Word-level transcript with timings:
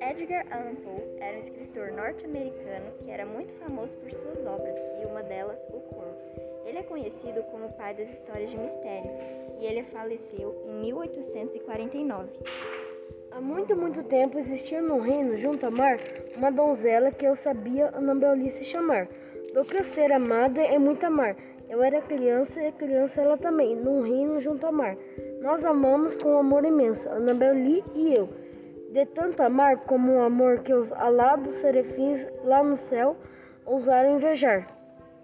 Edgar 0.00 0.44
Allan 0.50 0.74
Poe 0.74 1.16
era 1.20 1.36
um 1.36 1.40
escritor 1.40 1.92
norte-americano 1.92 2.90
que 3.00 3.10
era 3.12 3.24
muito 3.24 3.52
famoso 3.54 3.96
por 3.98 4.10
suas 4.10 4.44
obras, 4.44 4.80
e 5.00 5.06
uma 5.06 5.22
delas, 5.22 5.64
O 5.68 5.80
Corvo. 5.82 6.16
Ele 6.66 6.78
é 6.78 6.82
conhecido 6.82 7.44
como 7.44 7.66
o 7.66 7.72
pai 7.74 7.94
das 7.94 8.10
histórias 8.10 8.50
de 8.50 8.56
mistério, 8.56 9.10
e 9.60 9.66
ele 9.66 9.84
faleceu 9.84 10.60
em 10.66 10.80
1849. 10.80 12.30
Há 13.30 13.40
muito, 13.40 13.76
muito 13.76 14.02
tempo 14.02 14.36
existia 14.40 14.82
no 14.82 14.98
reino, 14.98 15.36
junto 15.36 15.66
ao 15.66 15.72
mar, 15.72 15.98
uma 16.36 16.50
donzela 16.50 17.12
que 17.12 17.24
eu 17.24 17.36
sabia 17.36 17.90
Annabelle 17.94 18.50
se 18.50 18.64
chamar. 18.64 19.06
Do 19.52 19.64
que 19.64 19.84
ser 19.84 20.10
amada 20.10 20.60
é 20.60 20.76
muito 20.80 21.06
amar. 21.06 21.36
Eu 21.68 21.82
era 21.82 22.00
criança 22.02 22.62
e 22.62 22.72
criança 22.72 23.20
ela 23.20 23.36
também, 23.36 23.74
num 23.76 24.02
reino 24.02 24.40
junto 24.40 24.66
ao 24.66 24.72
mar. 24.72 24.96
Nós 25.40 25.64
amamos 25.64 26.16
com 26.16 26.38
amor 26.38 26.64
imenso, 26.64 27.08
Annabelle 27.08 27.84
e 27.94 28.14
eu 28.14 28.28
de 28.94 29.04
tanto 29.06 29.42
amar 29.42 29.78
como 29.86 30.12
o 30.12 30.22
amor 30.22 30.60
que 30.60 30.72
os 30.72 30.92
alados 30.92 31.50
serafins 31.54 32.24
lá 32.44 32.62
no 32.62 32.76
céu 32.76 33.16
ousaram 33.66 34.14
invejar. 34.14 34.68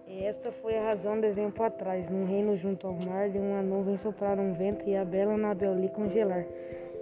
E 0.09 0.25
esta 0.25 0.51
foi 0.51 0.77
a 0.77 0.87
razão 0.87 1.21
de 1.21 1.33
tempo 1.33 1.63
atrás, 1.63 2.11
num 2.11 2.25
reino 2.25 2.57
junto 2.57 2.89
ao 2.89 2.95
mar, 2.95 3.31
de 3.31 3.39
uma 3.39 3.63
nuvem 3.63 3.97
soprar 3.97 4.41
um 4.41 4.55
vento 4.55 4.89
e 4.89 4.97
a 4.97 5.05
bela 5.05 5.35
Anabeli 5.35 5.89
congelar. 5.91 6.45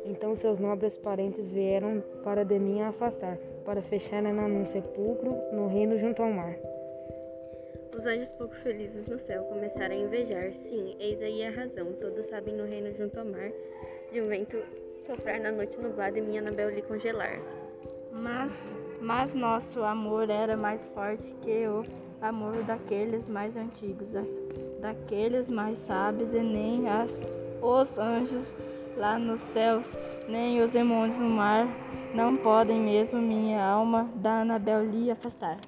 Então 0.05 0.35
seus 0.35 0.59
nobres 0.59 0.99
parentes 0.99 1.51
vieram 1.51 2.03
para 2.23 2.45
de 2.45 2.59
mim 2.59 2.83
afastar, 2.83 3.39
para 3.65 3.81
fecharem 3.81 4.35
num 4.35 4.67
sepulcro, 4.67 5.39
no 5.51 5.69
reino 5.69 5.99
junto 5.99 6.23
ao 6.23 6.31
mar. 6.31 6.55
Os 7.99 8.07
anjos 8.07 8.29
pouco 8.37 8.55
felizes 8.55 9.09
no 9.09 9.19
céu 9.19 9.43
começaram 9.43 9.93
a 9.93 9.99
invejar. 9.99 10.53
Sim, 10.53 10.95
eis 11.01 11.21
aí 11.21 11.45
a 11.45 11.51
razão. 11.51 11.93
Todos 11.95 12.31
sabem 12.31 12.55
no 12.55 12.65
reino 12.65 12.95
junto 12.97 13.19
ao 13.19 13.27
mar, 13.27 13.51
de 14.13 14.21
um 14.21 14.29
vento 14.29 14.57
soprar 15.05 15.41
na 15.41 15.51
noite 15.51 15.77
nublada 15.81 16.17
e 16.17 16.23
minha 16.23 16.41
Anabel 16.41 16.71
lhe 16.71 16.83
congelar. 16.83 17.41
Mas, 18.13 18.71
mas 19.01 19.35
nosso 19.35 19.83
amor 19.83 20.31
era 20.31 20.57
mais 20.57 20.81
forte 20.95 21.29
que 21.43 21.67
o 21.67 21.83
amor 22.23 22.63
daqueles 22.63 23.29
mais 23.29 23.57
antigos, 23.57 24.07
daqueles 24.81 25.51
mais 25.51 25.77
sábios, 25.81 26.33
e 26.33 26.39
nem 26.39 26.89
as, 26.89 27.11
os 27.61 27.99
anjos 27.99 28.47
lá 28.97 29.19
nos 29.19 29.41
céus, 29.53 29.85
nem 30.29 30.63
os 30.63 30.71
demônios 30.71 31.19
no 31.19 31.29
mar, 31.29 31.67
não 32.15 32.37
podem 32.37 32.79
mesmo 32.79 33.21
minha 33.21 33.61
alma 33.61 34.09
da 34.15 34.43
Anabel 34.43 34.89
lhe 34.89 35.11
afastar. 35.11 35.59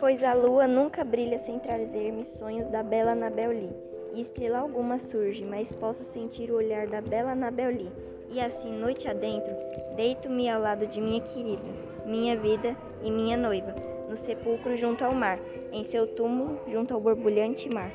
Pois 0.00 0.22
a 0.24 0.32
lua 0.32 0.66
nunca 0.66 1.04
brilha 1.04 1.38
sem 1.40 1.58
trazer-me 1.58 2.24
sonhos 2.24 2.66
da 2.70 2.82
bela 2.82 3.12
Anabel 3.12 3.52
Lee 3.52 3.70
e 4.14 4.22
estrela 4.22 4.58
alguma 4.58 4.98
surge, 4.98 5.44
mas 5.44 5.70
posso 5.72 6.02
sentir 6.04 6.50
o 6.50 6.56
olhar 6.56 6.86
da 6.86 7.02
bela 7.02 7.32
Anabel 7.32 7.68
Lee. 7.68 7.92
E 8.30 8.40
assim, 8.40 8.72
noite 8.72 9.06
adentro, 9.06 9.52
deito-me 9.96 10.48
ao 10.48 10.58
lado 10.58 10.86
de 10.86 11.00
minha 11.02 11.20
querida, 11.20 11.68
minha 12.06 12.34
vida 12.34 12.74
e 13.02 13.10
minha 13.10 13.36
noiva, 13.36 13.74
no 14.08 14.16
sepulcro 14.16 14.74
junto 14.76 15.04
ao 15.04 15.14
mar, 15.14 15.38
em 15.70 15.84
seu 15.84 16.06
túmulo 16.06 16.58
junto 16.66 16.94
ao 16.94 17.00
borbulhante 17.00 17.68
mar. 17.68 17.92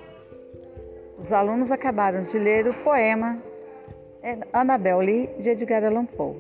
Os 1.18 1.34
alunos 1.34 1.72
acabaram 1.72 2.24
de 2.24 2.38
ler 2.38 2.68
o 2.68 2.74
poema 2.84 3.42
Annabel 4.54 5.00
Lee 5.00 5.28
de 5.40 5.50
Edgar 5.50 5.84
Allan 5.84 6.06
Poe. 6.06 6.36